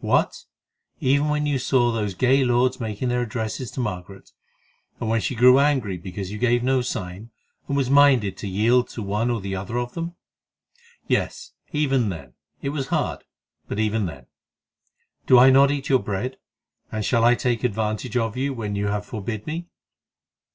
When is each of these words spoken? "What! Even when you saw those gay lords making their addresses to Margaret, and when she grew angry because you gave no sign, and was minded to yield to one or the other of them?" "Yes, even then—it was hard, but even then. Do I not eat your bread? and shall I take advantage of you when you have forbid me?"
"What! 0.00 0.44
Even 1.00 1.28
when 1.28 1.44
you 1.44 1.58
saw 1.58 1.92
those 1.92 2.14
gay 2.14 2.44
lords 2.46 2.80
making 2.80 3.10
their 3.10 3.20
addresses 3.20 3.70
to 3.72 3.80
Margaret, 3.80 4.30
and 4.98 5.10
when 5.10 5.20
she 5.20 5.34
grew 5.34 5.58
angry 5.60 5.98
because 5.98 6.32
you 6.32 6.38
gave 6.38 6.62
no 6.62 6.80
sign, 6.80 7.28
and 7.68 7.76
was 7.76 7.90
minded 7.90 8.38
to 8.38 8.48
yield 8.48 8.88
to 8.88 9.02
one 9.02 9.28
or 9.30 9.42
the 9.42 9.54
other 9.54 9.76
of 9.76 9.92
them?" 9.92 10.14
"Yes, 11.08 11.52
even 11.72 12.08
then—it 12.08 12.70
was 12.70 12.86
hard, 12.86 13.24
but 13.68 13.78
even 13.78 14.06
then. 14.06 14.28
Do 15.26 15.38
I 15.38 15.50
not 15.50 15.70
eat 15.70 15.90
your 15.90 15.98
bread? 16.02 16.38
and 16.90 17.04
shall 17.04 17.22
I 17.22 17.34
take 17.34 17.62
advantage 17.62 18.16
of 18.16 18.34
you 18.34 18.54
when 18.54 18.74
you 18.74 18.86
have 18.86 19.04
forbid 19.04 19.46
me?" 19.46 19.66